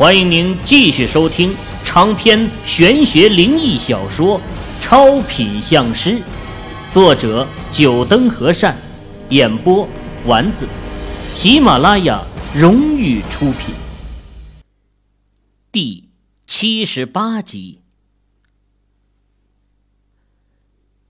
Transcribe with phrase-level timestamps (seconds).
[0.00, 1.54] 欢迎您继续收听
[1.84, 4.40] 长篇玄学灵异小说
[4.80, 6.12] 《超品相师》，
[6.90, 8.74] 作者：九灯和善，
[9.28, 9.86] 演播：
[10.24, 10.66] 丸子，
[11.34, 12.24] 喜马拉雅
[12.56, 13.74] 荣誉出品。
[15.70, 16.08] 第
[16.46, 17.82] 七十八集，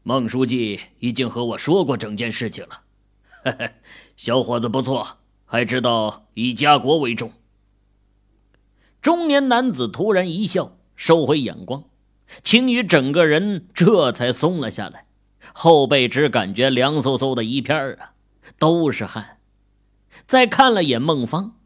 [0.03, 2.81] 孟书记已经和我说过整件事情了。
[3.45, 3.71] 呵呵，
[4.17, 7.33] 小伙子不错，还知道以家国为重。
[9.03, 11.85] 中年男子突然一笑，收回眼光，
[12.45, 15.07] 秦宇整个人这才松了下来，
[15.55, 18.13] 后背只感觉凉飕飕的一片啊，
[18.59, 19.39] 都是汗。
[20.27, 21.57] 再看了眼孟芳，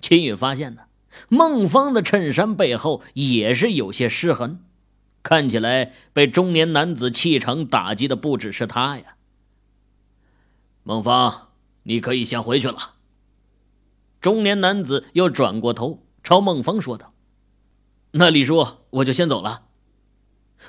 [0.00, 0.82] 秦宇发现呢，
[1.28, 4.60] 孟芳的衬衫背后也是有些湿痕，
[5.22, 9.16] 看起来被中年男子气场打击的不只是他呀。
[10.84, 11.48] 孟芳，
[11.82, 12.94] 你可以先回去了。
[14.20, 16.03] 中年男子又转过头。
[16.24, 17.12] 朝孟芳说道
[18.12, 19.66] ：“那李叔，我就先走了。”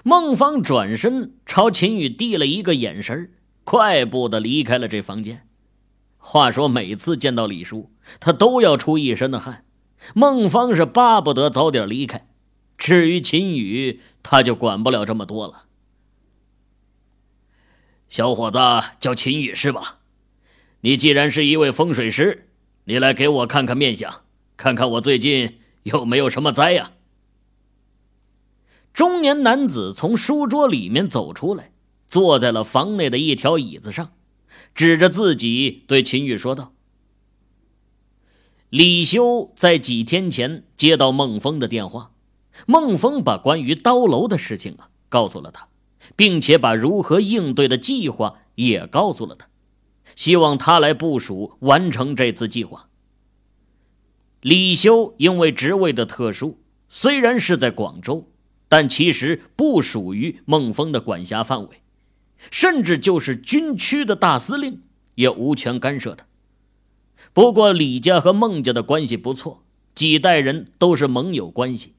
[0.04, 3.32] 孟芳转身朝秦宇递了一个眼神，
[3.64, 5.48] 快步的离开了这房间。
[6.18, 9.64] 话说，每次见到李叔，他都要出一身的汗。
[10.14, 12.28] 孟芳是巴不得早点离开。
[12.78, 15.64] 至于秦宇，他就管不了这么多了。
[18.10, 18.60] 小伙子
[19.00, 20.00] 叫秦宇是吧？
[20.82, 22.50] 你既然是一位风水师，
[22.84, 24.25] 你来给我看看面相。
[24.58, 26.92] 看看我最近有没有什么灾呀？
[28.94, 31.72] 中年男子从书桌里面走出来，
[32.08, 34.14] 坐在了房内的一条椅子上，
[34.74, 36.72] 指着自己对秦宇说道
[38.70, 42.12] ：“李修在几天前接到孟峰的电话，
[42.66, 45.68] 孟峰把关于刀楼的事情啊告诉了他，
[46.16, 49.50] 并且把如何应对的计划也告诉了他，
[50.16, 52.88] 希望他来部署完成这次计划。”
[54.46, 58.28] 李修因为职位的特殊，虽然是在广州，
[58.68, 61.82] 但其实不属于孟峰的管辖范围，
[62.52, 64.84] 甚至就是军区的大司令
[65.16, 66.28] 也无权干涉他。
[67.34, 69.64] 不过李家和孟家的关系不错，
[69.96, 71.96] 几代人都是盟友关系，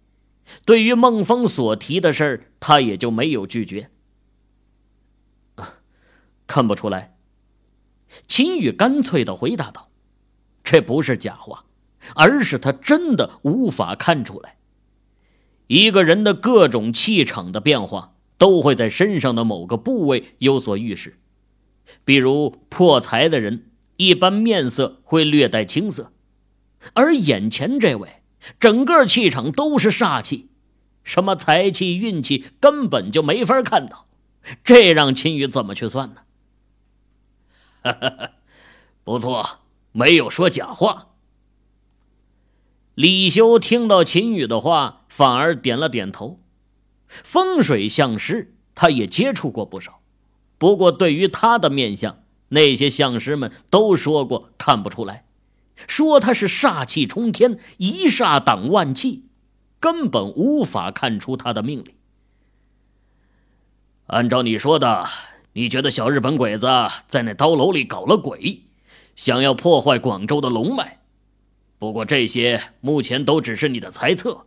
[0.65, 3.91] 对于孟峰所提的事儿，他也就没有拒绝。
[6.47, 7.17] 看不出来，
[8.29, 9.89] 秦宇干脆的回答道
[10.63, 11.65] ：“这不是假话。”
[12.15, 14.57] 而是他真的无法看出来，
[15.67, 21.19] 一个人的各种气场的变化都会在身上的某个部位有所预示。
[22.05, 26.13] 比如破财的人，一般面色会略带青色，
[26.95, 28.23] 而眼前这位
[28.59, 30.51] 整个气场都是煞气，
[31.03, 34.07] 什么财气、运气根本就没法看到，
[34.63, 36.23] 这让秦宇怎么去算呢？
[37.83, 38.31] 哈哈，
[39.05, 39.61] 不错，
[39.93, 41.15] 没有说假话。
[42.97, 46.41] 李修听到秦宇的话，反而点了点头。
[47.07, 50.01] 风水相师，他也接触过不少，
[50.57, 55.27] 不过对于他的面相，那些相师们都说过看不出来，
[55.87, 59.27] 说他是煞气冲天，一煞挡万气，
[59.79, 61.97] 根本无法看出他的命理。
[64.07, 65.07] 按照你说的，
[65.53, 66.67] 你觉得小日本鬼子
[67.07, 68.63] 在那刀楼里搞了鬼，
[69.15, 70.96] 想要破坏广州的龙脉？
[71.79, 74.47] 不过这些目前都只是你的猜测，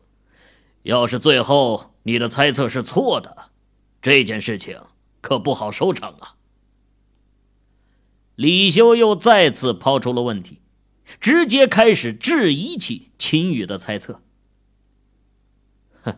[0.84, 3.50] 要是最后你的猜测是错的，
[4.02, 4.82] 这件事情
[5.22, 6.36] 可不好收场啊！
[8.36, 10.60] 李修又再次抛出了问题，
[11.20, 14.22] 直接开始质疑起秦宇的猜测。
[16.02, 16.16] 哼，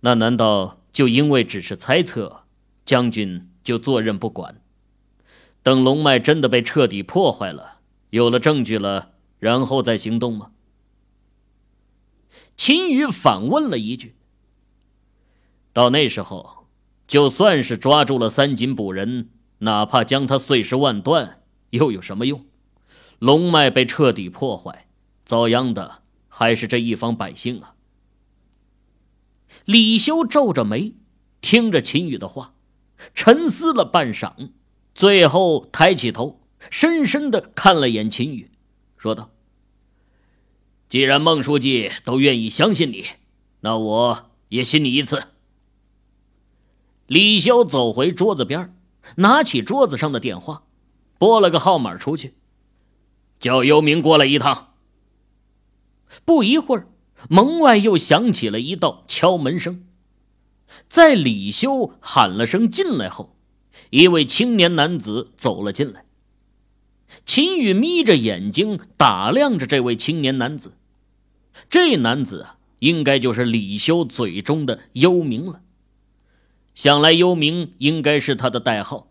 [0.00, 2.44] 那难道就因为只是猜测，
[2.84, 4.60] 将军就坐任不管？
[5.62, 7.78] 等龙脉真的被彻底破坏了，
[8.10, 9.14] 有了证据了？
[9.38, 10.52] 然后再行动吗？
[12.56, 14.16] 秦宇反问了一句。
[15.72, 16.66] 到那时候，
[17.06, 22.46] 就算是抓住了三井捕人，哪怕将他碎尸万段，又有什么用？
[23.20, 24.88] 龙脉被彻底破坏，
[25.24, 27.74] 遭殃的还是这一方百姓啊！
[29.64, 30.94] 李修皱着眉，
[31.40, 32.54] 听着秦宇的话，
[33.14, 34.50] 沉思了半晌，
[34.94, 36.40] 最后抬起头，
[36.70, 38.50] 深深的看了眼秦宇。
[38.98, 39.30] 说道
[40.90, 43.06] ：“既然孟书记都愿意相信你，
[43.60, 45.28] 那我也信你一次。”
[47.06, 48.76] 李潇走回桌子边，
[49.16, 50.64] 拿起桌子上的电话，
[51.16, 52.34] 拨了个号码出去，
[53.40, 54.74] 叫尤明过来一趟。
[56.24, 56.88] 不一会儿，
[57.30, 59.86] 门外又响起了一道敲门声。
[60.88, 63.36] 在李修喊了声“进来”后，
[63.90, 66.04] 一位青年男子走了进来。
[67.28, 70.78] 秦宇眯着眼睛打量着这位青年男子，
[71.68, 75.60] 这男子啊，应该就是李修嘴中的幽冥了。
[76.74, 79.10] 想来幽冥应该是他的代号。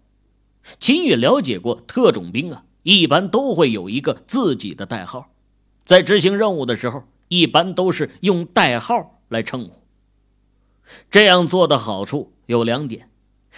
[0.79, 5.29] 秦宇了解过特种兵啊，一般都会有一个自己的代号，
[5.85, 9.83] 在执行任务的时候，一般都是用代号来称呼。
[11.11, 13.11] 这样做的好处有两点，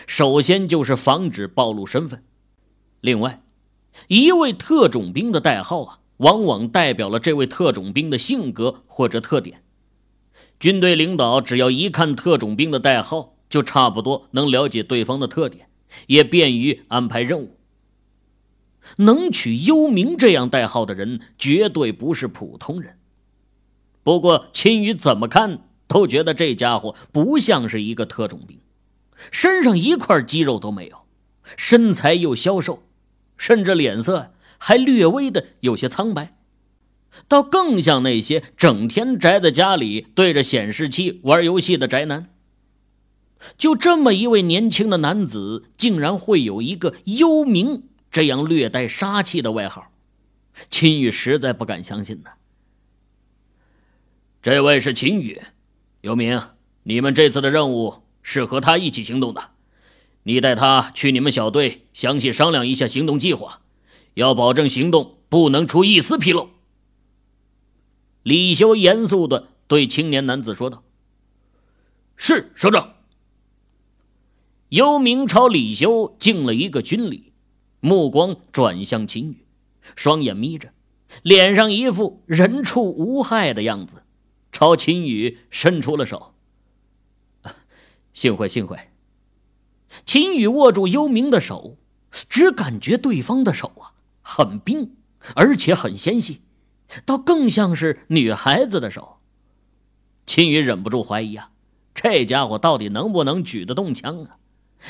[0.05, 2.21] 首先就是防止暴露身份，
[2.99, 3.41] 另外，
[4.07, 9.63] 一位特种兵的代号啊，往往代表了这位特种兵的性格或者特点。
[10.59, 15.67] 军队领导只要一看特种兵的代号，就差不多能了解对方的特点，
[16.07, 17.57] 也便于安排任务。
[18.97, 22.97] 能取幽冥这样代号的人，绝对不是普通人。
[24.03, 25.61] 不过，秦宇怎么看？
[25.87, 28.59] 都觉得这家伙不像是一个特种兵，
[29.31, 30.99] 身上一块肌肉都没有，
[31.57, 32.83] 身材又消瘦，
[33.39, 36.37] 甚至脸色还略微的有些苍白，
[37.27, 42.29] 倒更像那些整天宅在家里对着显示器玩游戏的宅男。
[43.57, 49.91] 就这么一位年轻的男子，竟然会有一个“幽冥”这样略带杀气的外号，
[50.69, 52.31] 秦宇实在不敢相信呢。
[54.41, 55.41] 这位是秦宇。
[56.01, 56.49] 幽冥，
[56.83, 59.51] 你们这次的任务是和他一起行动的，
[60.29, 63.61] 你带他去你们小队详细商量一下行动计划，
[64.13, 66.51] 要保证行动不能出一丝纰漏。
[68.21, 70.83] 李修严肃的对青年男子说道
[72.15, 72.93] ：“是，首长。”
[74.69, 77.33] 尤明朝李修敬了一个军礼，
[77.79, 79.47] 目光转向秦宇，
[79.95, 80.71] 双眼眯着，
[81.23, 84.03] 脸上一副人畜无害的样子。
[84.51, 86.35] 朝秦宇伸出了手，
[88.13, 88.77] 幸会幸会。
[90.05, 91.77] 秦宇握住幽冥的手，
[92.27, 94.95] 只感觉对方的手啊很冰，
[95.35, 96.41] 而且很纤细，
[97.05, 99.17] 倒更像是女孩子的手。
[100.25, 101.51] 秦宇忍不住怀疑啊，
[101.93, 104.37] 这家伙到底能不能举得动枪啊？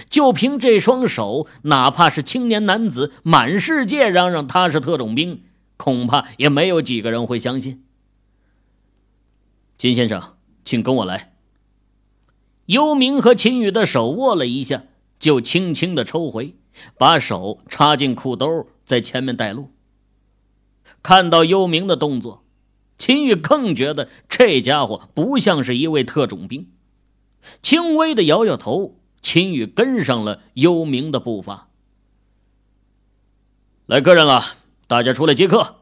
[0.10, 5.44] 就凭这双手，哪怕是青年男子满世界嚷嚷他是特种兵，
[5.78, 7.84] 恐怕也没有几个人会相信。
[9.78, 11.34] 金先生，请跟我来。
[12.66, 14.84] 幽冥和秦宇的手握了一下，
[15.20, 16.56] 就轻轻的抽回，
[16.98, 19.72] 把手插进裤兜，在前面带路。
[21.04, 22.44] 看到幽冥的动作，
[22.98, 26.70] 秦宇更觉得这家伙不像是一位特种兵，
[27.62, 28.96] 轻微的摇摇头。
[29.22, 31.68] 秦宇跟上了幽冥的步伐。
[33.86, 34.56] 来客人了，
[34.88, 35.82] 大家出来接客。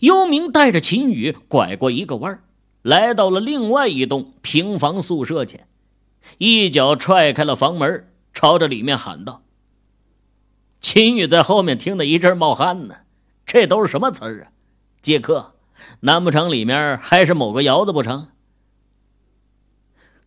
[0.00, 2.44] 幽冥带着秦宇拐过一个弯
[2.82, 5.66] 来到了另外一栋平房宿舍前，
[6.38, 9.42] 一脚踹开了房门，朝着里面喊道
[10.80, 12.96] ：“秦宇在后面听得一阵冒汗呢，
[13.46, 14.52] 这都是什么词儿啊？
[15.00, 15.54] 接客？
[16.00, 18.28] 难不成里面还是某个窑子不成？”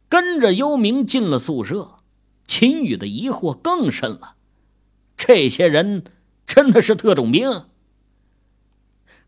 [0.09, 1.99] 跟着幽冥进了宿舍，
[2.45, 4.35] 秦宇的疑惑更深了：
[5.15, 6.03] 这些人
[6.45, 7.65] 真的是特种兵？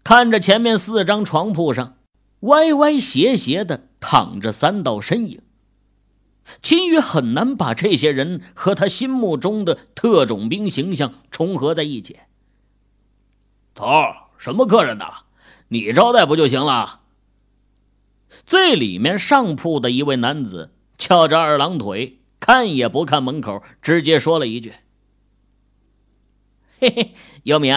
[0.04, 1.96] 看着前面四张床铺上
[2.42, 5.42] 歪歪斜斜的躺着三道身影，
[6.62, 12.20] 秦宇很难把这些人和他心目中的特种兵形象重合在一起。
[13.74, 15.24] 头儿，什么客人呐？
[15.70, 17.02] 你招待不就行了？
[18.46, 24.74] 最里面上铺的一位男子翘着二郎腿，看也不看门口，直接说了一句
[26.80, 27.76] ：“嘿嘿，姚明，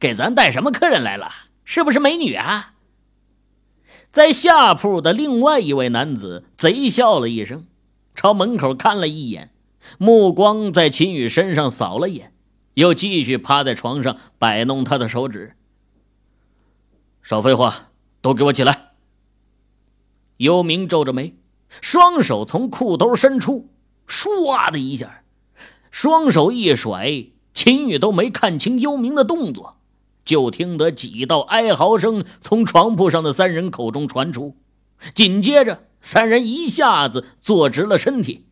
[0.00, 1.30] 给咱带什么客人来了？”
[1.68, 2.74] 是不是美女啊？
[4.10, 7.66] 在下铺的另外一位男子贼笑了一声，
[8.16, 9.52] 朝门口看了一眼，
[9.98, 12.32] 目光在秦宇身上扫了眼，
[12.74, 15.54] 又继续趴在床上摆弄他的手指。
[17.22, 17.90] 少废话，
[18.22, 18.92] 都给我起来！
[20.38, 21.36] 幽冥皱着眉，
[21.80, 23.68] 双手从裤兜伸出，
[24.08, 25.22] 唰的一下，
[25.90, 29.76] 双手一甩，秦宇都没看清幽冥的动作。
[30.24, 34.56] 就听得几道哀嚎声从床铺上的三人口中传出，
[35.14, 38.46] 紧接着三人一下子坐直了身体，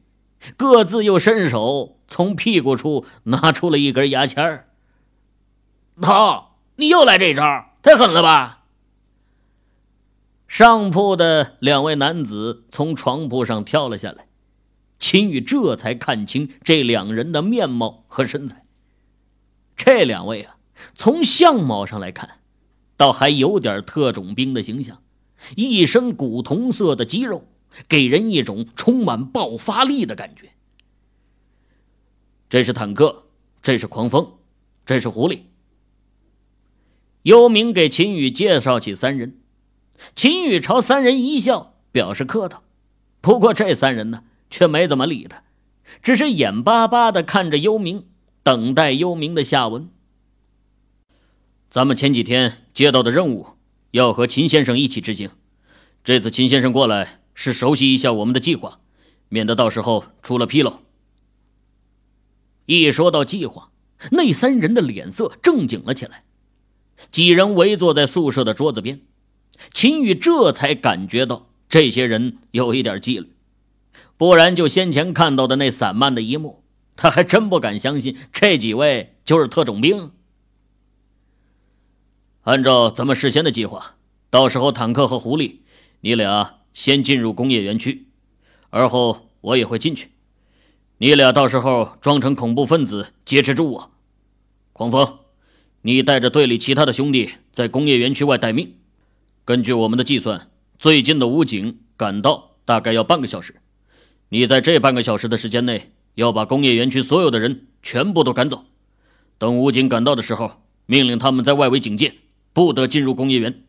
[0.57, 4.67] 各自又伸手从屁股处拿出了一根牙签儿。
[6.03, 6.57] 操！
[6.75, 7.43] 你又来这招，
[7.81, 8.65] 太狠了吧！
[10.49, 14.27] 上铺的两位男子从床铺上跳了下来，
[14.99, 18.67] 秦宇这才看清这两人的面貌和身材。
[19.77, 20.57] 这两位啊。
[20.97, 22.41] 从相貌上来看，
[22.97, 25.04] 倒还有点特种兵的形象，
[25.57, 27.47] 一身古铜色的肌肉，
[27.89, 30.51] 给人一种充满爆发力的感觉。
[32.49, 33.25] 这是坦克，
[33.63, 34.33] 这是狂风，
[34.87, 35.41] 这是狐狸。
[37.23, 39.41] 幽冥给秦宇介绍起三人，
[40.15, 42.63] 秦宇朝三人一笑，表示客套。
[43.21, 45.43] 不过这三人呢，却没怎么理他，
[46.03, 48.05] 只是眼巴巴的看着幽冥，
[48.43, 49.89] 等待幽冥的下文。
[51.71, 53.54] 咱们前几天接到的任务，
[53.95, 55.31] 要和秦先生一起执行。
[56.03, 58.81] 这次秦先生过来，是熟悉一下我们的计划，
[59.29, 60.81] 免得到时候出了纰漏。
[62.67, 63.71] 一说到计划，
[64.11, 66.25] 那三人的脸色正经了起来。
[67.13, 69.01] 几人围坐在宿舍的桌子边，
[69.73, 73.29] 秦宇这才感觉到这些人有一点纪律，
[74.17, 76.65] 不然就先前看到的那散漫的一幕，
[76.97, 80.11] 他还真不敢相信这几位就是特种兵。
[82.45, 83.95] 按照咱们事先的计划，
[84.29, 85.61] 到时候坦克和狐狸，
[86.03, 88.07] 你俩先进入工业园区，
[88.69, 90.11] 而后我也会进去，
[90.99, 93.91] 你俩到时候装成恐怖分子劫持住我，
[94.75, 95.21] 狂风。
[95.81, 98.75] 你带着队里其他的兄弟在工业园区外待命。
[99.47, 103.55] 根据我们的计算，最近的武警赶到大概要半个小时。
[104.29, 108.65] 你在这半个小时的时间内，要把工业园区所有的人全部都赶走。
[109.39, 112.15] 等武警赶到的时候，命令他们在外围警戒，
[112.55, 113.63] 不得进入工业园。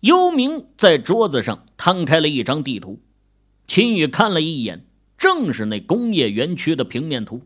[0.00, 3.00] 幽冥在桌子上摊开了一张地图，
[3.66, 7.42] 秦宇看了一眼，正是那工业园区的平面图。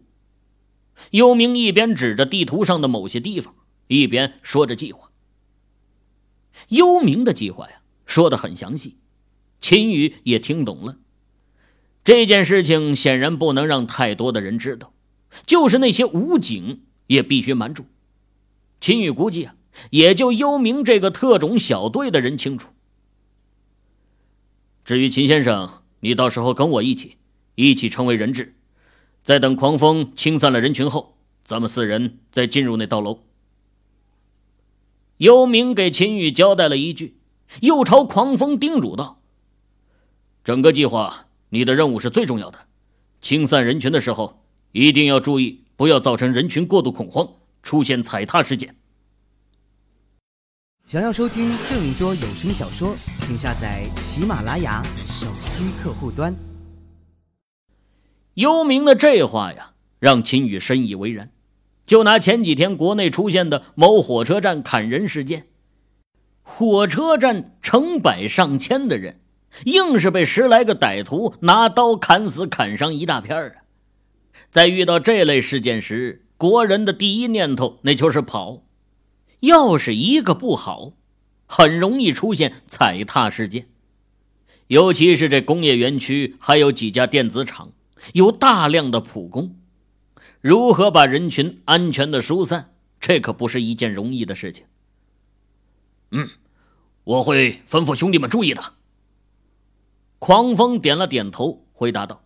[1.12, 3.54] 幽冥一边指着地图上的某些地方，
[3.86, 5.10] 一边说着计划。
[6.68, 8.98] 幽冥的计划呀，说的很详细，
[9.60, 10.98] 秦宇也听懂了。
[12.04, 14.92] 这件事情显然不能让太多的人知道，
[15.46, 17.86] 就是那些武警也必须瞒住。
[18.82, 19.54] 秦宇估计啊，
[19.90, 22.70] 也就幽冥这个特种小队的人清楚。
[24.84, 27.16] 至于秦先生，你到时候跟我一起，
[27.54, 28.56] 一起成为人质。
[29.22, 33.20] 在等狂风清散了人群后，咱们四人再进入那道楼。
[35.18, 37.18] 幽冥给秦宇交代了一句，
[37.60, 39.22] 又朝狂风叮嘱道
[40.42, 42.66] ：“整个计划，你的任务是最重要的。
[43.20, 48.74] 清散人群的时候，一定要注意，不要造成人群过度恐慌，出现踩踏事件。”
[50.84, 56.34] 想要收听更多有声小说，请下载喜马拉雅手机客户端。
[58.34, 61.30] 幽冥的这话呀，让秦宇深以为然。
[61.84, 65.46] 就拿前几天国内出现的某火车站砍人事件，
[66.42, 69.20] 火车站成百上千的人，
[69.64, 73.52] 硬是被十来个歹徒拿刀砍死、砍伤一大片啊！
[74.50, 78.64] 在遇到这类事件时，国人的第一念头那就是跑。
[79.38, 80.94] 要是一个不好，
[81.46, 83.68] 很容易出现踩踏事件。
[84.66, 87.70] 尤其是这工业园区还有几家电子厂。
[88.14, 89.54] 有大量的普工，
[90.40, 94.64] 如何把人群安全的疏散，这可不是一件容易的事情。
[96.10, 96.28] 嗯，
[97.04, 98.60] 我会吩咐兄弟们注意的。
[100.18, 102.24] 狂风点了点头，回答道：“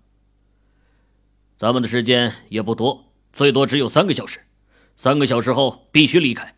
[1.59, 3.06] 咱们的时间也不多，
[3.37, 4.41] 最多只有三个小时，
[4.97, 6.57] 三个小时后必须离开，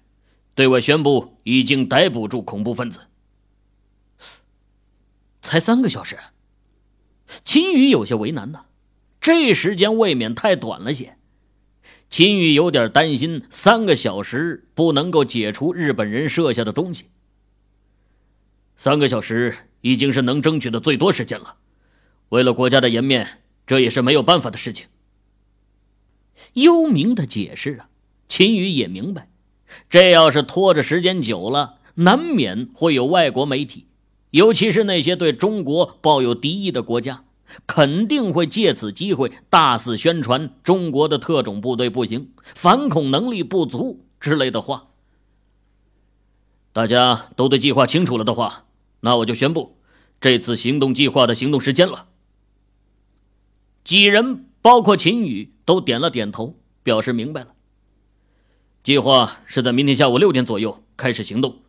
[0.55, 3.01] 对外宣布已经逮捕住恐怖分子。”
[5.43, 6.17] 才三个小时，
[7.45, 8.67] 秦宇有些为难呢。
[9.21, 11.17] 这时间未免太短了些，
[12.09, 17.07] 秦宇有点担心，三个小时不能够解除日本人设下的东西。
[18.77, 21.57] 三个小时已经是能争取的最多时间了，
[22.29, 24.87] 为了国家的颜面，这也是没有办法的事情。
[26.55, 27.89] 幽冥的解释啊，
[28.29, 29.29] 秦宇也明白，
[29.89, 33.87] 这要是拖着时间久了，难免会有外国媒体，
[34.31, 37.25] 尤其是那些对中国抱有敌意的国家。
[37.67, 44.89] 肯定会借此机会大肆宣传中国的特种部队不行、反恐能力不足之类的话。
[46.75, 48.67] 大家都对计划清楚了的话，
[49.01, 49.79] 那我就宣布
[50.21, 52.09] 这次行动计划的行动时间了。
[53.83, 57.55] 几人，包括秦宇，都点了点头，表示明白了。
[58.83, 61.63] 计划是在明天下午六点左右开始行动，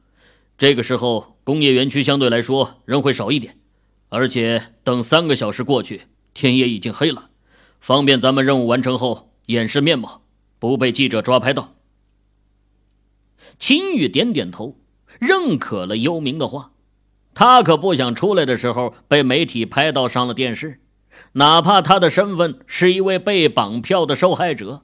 [0.58, 3.58] 这个时候工业园区相对来说人会少一点。
[4.10, 6.04] 而且等三个小时过去，
[6.34, 7.30] 天也已经黑了，
[7.80, 10.24] 方便咱们任务完成后掩饰面貌，
[10.58, 11.76] 不被记者抓拍到。
[13.60, 14.80] 秦宇点点头，
[15.20, 16.72] 认可了幽冥的话。
[17.36, 20.82] 他可不想出来的时候被媒体拍到上了电视，
[21.34, 24.84] 哪怕他的身份是一位被绑票的受害者。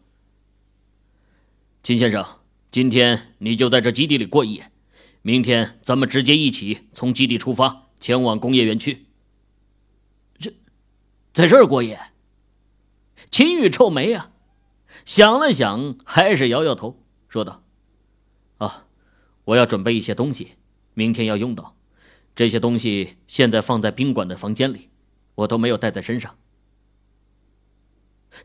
[1.82, 2.25] 金先生，
[2.72, 4.72] 今天你就在这基地里过夜，
[5.22, 9.06] 明天咱们直接一起从基地出发，前往工业园区。
[10.39, 10.54] 这
[11.34, 12.00] 在这儿过夜，
[13.30, 14.32] 秦宇皱眉啊，
[15.06, 17.63] 想了想，还是摇摇头，说道
[18.58, 18.86] ：“啊，
[19.46, 20.54] 我要准备一些东西，
[20.94, 21.75] 明天要用到。
[22.36, 24.89] 这些东西现在放在宾馆的房间里，
[25.36, 26.36] 我都没有带在身上。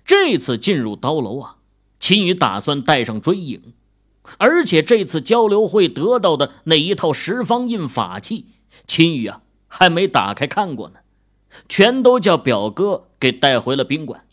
[0.04, 1.56] 这次进入刀楼啊，
[1.99, 3.73] 秦宇打算带上追影，
[4.38, 8.47] 而且这次交流会得到的那一套十方印法器，
[8.87, 11.00] 秦宇啊还没打开看过呢，
[11.68, 14.26] 全都叫表哥给带回了宾馆。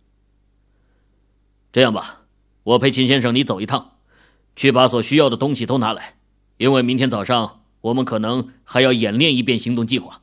[1.71, 2.23] 这样吧，
[2.63, 3.97] 我陪秦先生你走一趟，
[4.55, 6.17] 去把所需要的东西都拿来，
[6.57, 7.61] 因为明天早上。
[7.81, 10.21] 我们可能还要演练一遍行动计划。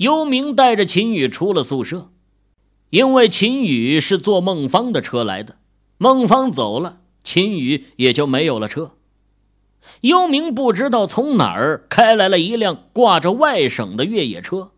[0.00, 2.10] 幽冥带着秦宇出了宿舍，
[2.88, 5.58] 因为秦宇是坐孟芳的车来的，
[5.98, 8.96] 孟芳走了，秦宇也就没有了车。
[10.00, 14.72] 幽冥不知道从哪儿开来了一辆挂着外省的越野车。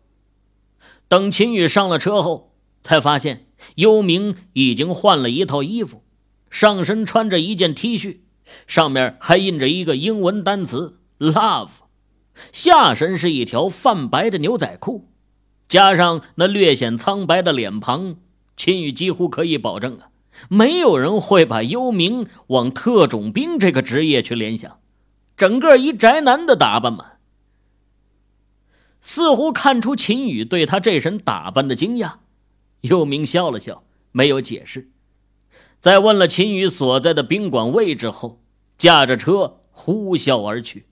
[1.07, 2.51] 等秦宇上了车后，
[2.81, 6.03] 才发现幽冥已经换了一套衣服，
[6.49, 8.17] 上身穿着一件 T 恤。
[8.67, 11.69] 上面还印着一个英文单词 “love”，
[12.51, 15.07] 下身是一条泛白的牛仔裤，
[15.73, 18.17] 加上那略显苍白的脸庞，
[18.55, 20.09] 秦宇几乎可以保证啊，
[20.47, 24.79] 没有人会把幽冥往特种兵这个职业去联想，
[25.35, 27.13] 整个一宅男的打扮嘛。
[29.01, 32.17] 似乎看出秦宇对他这身打扮的惊讶，
[32.81, 34.91] 幽冥笑了笑，没有解释。
[35.79, 38.43] 在问了秦宇所在的宾馆位置后，
[38.77, 40.85] 驾着车呼啸而去。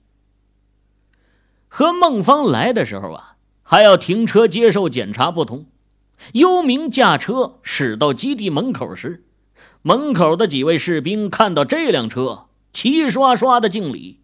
[1.68, 3.31] 和孟芳来的时候啊，
[3.72, 5.64] 还要停车接受检查不同，
[6.34, 9.24] 幽冥驾车驶到基地门口时，
[9.80, 14.20] 门口的几位士兵看到这辆车，齐刷刷的敬礼，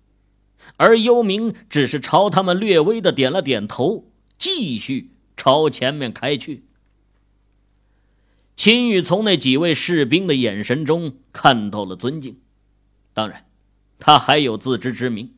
[0.77, 6.67] 而幽冥只是朝他们略微的点了点头，继续朝前面开去。
[8.55, 12.39] 秦宇从那几位士兵的眼神中看到了尊敬，
[13.15, 13.47] 当然，
[13.99, 15.33] 他还有自知之明，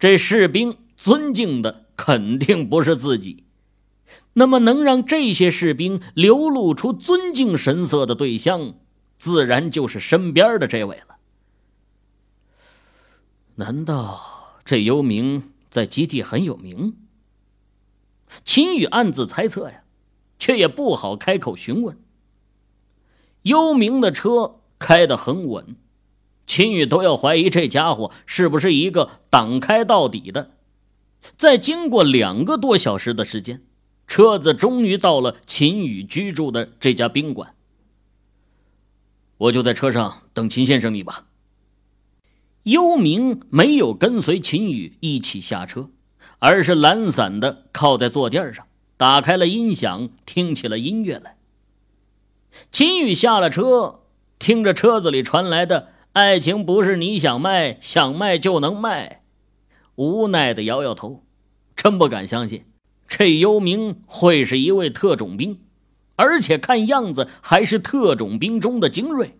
[0.00, 3.44] 这士兵尊敬的肯定不是自己。
[4.34, 8.74] 那么，能让这些士兵流露出尊敬神色的对象，
[9.16, 11.16] 自然就是身边的这位了。
[13.56, 16.96] 难道这幽冥在基地很有名？
[18.44, 19.84] 秦宇暗自猜测呀，
[20.38, 21.98] 却也不好开口询问。
[23.42, 25.76] 幽冥的车开得很稳，
[26.46, 30.55] 秦宇都要怀疑这家伙是不是一个挡开到底的。
[31.36, 33.62] 在经过两个多小时的时间，
[34.06, 37.54] 车子终于到了秦宇居住的这家宾馆。
[39.38, 41.26] 我就在车上等秦先生你吧。
[42.62, 45.90] 幽冥没有跟随秦宇一起下车，
[46.38, 51.36] 而是懒散的靠在坐垫上，打开了音响，听起了音乐来。
[52.72, 54.00] 秦宇下了车，
[54.38, 59.22] 听着车子里传来的“爱情不是你想卖，想卖就能卖”，
[59.96, 61.24] 无奈的摇摇头，
[61.74, 62.64] 真不敢相信
[63.08, 65.60] 这幽冥会是一位特种兵，
[66.14, 69.38] 而且看样子还是特种兵中的精锐。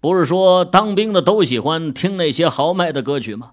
[0.00, 3.52] 不是说当兵的都喜欢听那些豪迈的歌曲吗？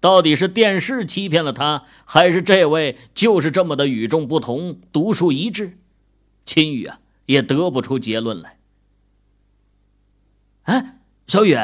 [0.00, 5.78] 到底是电视欺骗了他，还是这位就是这么的与众不同、独树一帜？
[6.44, 6.98] 秦宇啊！
[7.26, 8.58] 也得不出结论来。
[10.64, 11.56] 哎，小雨，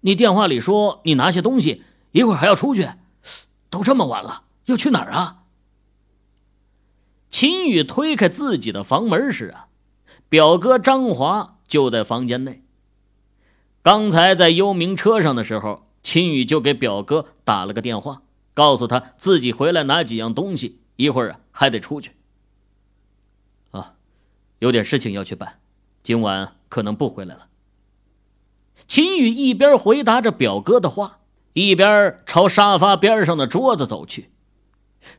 [0.00, 1.82] 你电话里说你拿些东西，
[2.14, 2.88] 一会儿还要出去，
[3.68, 5.42] 都这么晚了，要去哪儿啊？
[7.28, 9.66] 秦宇推开自己的房门时啊，
[10.28, 12.62] 表哥张华就在房间内。
[13.82, 18.22] 刚才在幽冥车上的时候，秦宇就给表哥打了个电话，
[18.54, 22.12] 告诉他自己回来拿几样东西，一会儿啊还得出去。
[23.72, 23.96] 啊
[24.60, 25.58] 有点事情要去办，
[26.04, 27.48] 今晚可能不回来了。
[28.86, 31.18] 秦宇一边回答着表哥的话，
[31.54, 34.30] 一边朝沙发边上的桌子走去。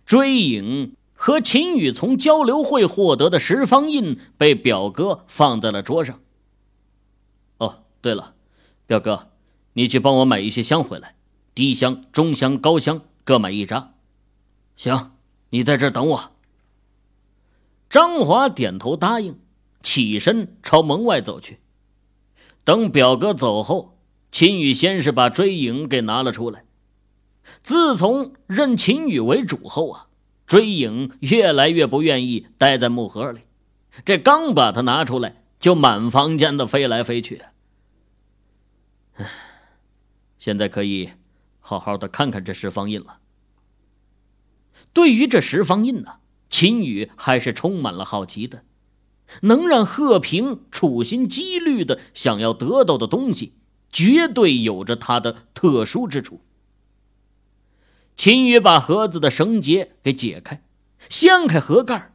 [0.05, 6.19] 追影和秦宇从交流会获得的十方印被表哥放在了桌上。
[7.57, 8.35] 哦，对了，
[8.85, 9.29] 表哥，
[9.73, 11.15] 你去帮我买一些香回来，
[11.53, 13.93] 低香、中香、高香各买一扎。
[14.75, 15.13] 行，
[15.51, 16.31] 你在这等我。
[17.89, 19.39] 张华点头答应，
[19.81, 21.59] 起身朝门外走去。
[22.65, 23.94] 等表哥走后，
[24.35, 26.65] 秦宇先是把追影给拿了出来。
[27.63, 30.07] 自从认秦宇为主后啊，
[30.45, 33.43] 追影越来越不愿意待在木盒里。
[34.03, 37.43] 这刚把他拿出来，就满房间的飞来飞去。
[40.37, 41.11] 现在可以
[41.61, 43.19] 好好的看看这十方印了。
[44.91, 46.15] 对于这十方印呢？
[46.49, 48.65] 秦宇还是充满了好奇的，
[49.43, 53.53] 能让贺平处心积虑的想要得到的东西，
[53.91, 56.41] 绝对有着它的特殊之处。
[58.15, 60.63] 秦宇把盒子的绳结给解开，
[61.09, 62.13] 掀开盒盖，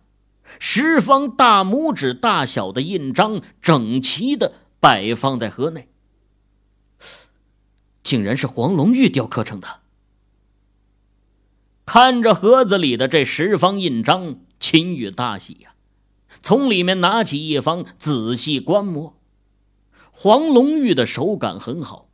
[0.58, 5.88] 十方大拇指大小的印章整齐的摆放在盒内，
[8.02, 9.80] 竟然是黄龙玉雕刻成的。
[11.84, 15.74] 看着盒子里的这十方印章，秦宇大喜呀，
[16.42, 19.19] 从里面拿起一方仔细观摩。
[20.12, 22.08] 黄龙玉的手感很好，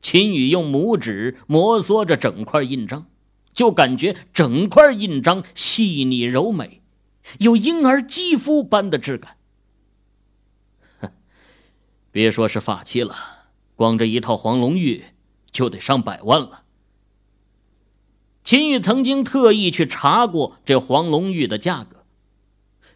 [0.00, 3.06] 秦宇用拇指摩挲着整块印章。
[3.52, 6.80] 就感觉整块印章细腻柔美，
[7.38, 9.36] 有婴儿肌肤般的质感。
[12.10, 13.14] 别说是法器了，
[13.76, 15.04] 光这一套黄龙玉
[15.50, 16.62] 就得上百万了。
[18.42, 22.06] 秦宇曾经特意去查过这黄龙玉的价格。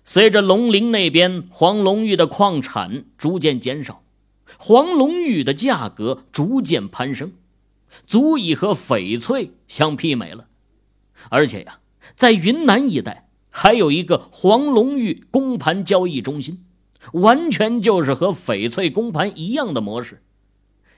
[0.07, 4.03] 随着龙陵那边黄龙玉的矿产逐渐减少，
[4.59, 7.33] 黄龙玉的价格逐渐攀升。
[8.05, 10.49] 足以和翡翠相媲美了，
[11.31, 11.79] 而且呀，
[12.15, 16.63] 在云南一带还有一个黄龙玉公盘交易中心，
[17.15, 20.23] 完全就是和翡翠公盘一样的模式，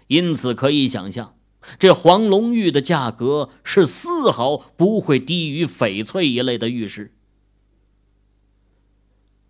[0.08, 1.36] 因此可以想象，
[1.78, 7.14] 这黄龙玉的价格是丝毫不会低于翡翠一类的玉石。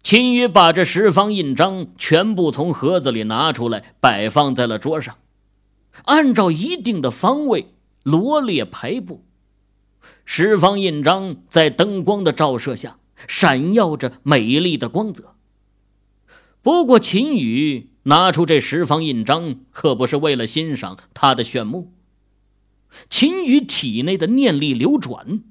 [0.09, 5.17] 秦宇把这十方印章全部从盒子里拿出来，摆放在了桌上。
[6.07, 9.27] 按照一定的方位罗列排布，
[10.25, 15.35] 十方印章在灯光的照射下闪耀着美丽的光泽。
[16.63, 21.93] 不过，秦羽拿出这十方印章可不是为了欣赏它的炫目。
[23.11, 25.43] 秦羽体内的念力流转，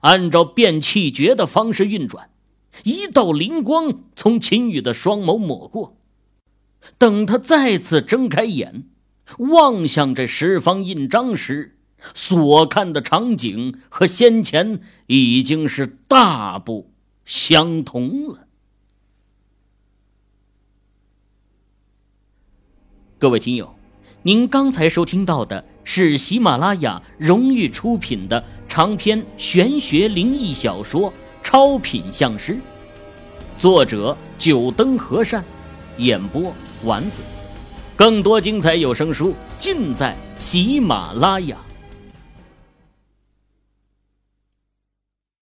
[0.00, 2.28] 按照变气诀的方式运转，
[2.82, 5.96] 一道灵光从秦羽的双眸抹过。
[6.98, 8.88] 等他再次睁开眼。
[9.38, 11.78] 望向这十方印章时，
[12.12, 16.90] 所看的场景和先前已经是大不
[17.24, 18.46] 相同了。
[23.18, 23.74] 各位听友，
[24.24, 31.10] 您刚才收听到的是喜马拉雅荣誉出品的长篇玄学灵异小说
[31.44, 32.54] 《超品相师》，
[33.58, 35.44] 作者九灯和善，
[35.98, 36.52] 演播
[36.82, 37.22] 丸子。
[37.94, 41.56] 更多精彩有声书尽在喜马拉雅。